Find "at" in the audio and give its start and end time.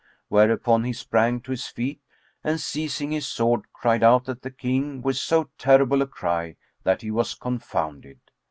4.27-4.41